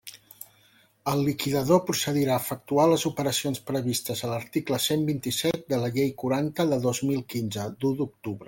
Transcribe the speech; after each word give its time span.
El 1.11 1.19
liquidador 1.27 1.81
procedirà 1.89 2.33
a 2.37 2.41
efectuar 2.45 2.87
les 2.93 3.05
operacions 3.11 3.61
previstes 3.69 4.25
a 4.25 4.31
l'article 4.33 4.81
cent 4.89 5.07
vint-i-set 5.13 5.71
de 5.75 5.83
la 5.85 5.95
Llei 5.99 6.13
quaranta 6.25 6.67
de 6.73 6.85
dos 6.91 7.07
mil 7.13 7.25
quinze, 7.37 7.73
d'u 7.83 7.97
d'octubre. 8.03 8.39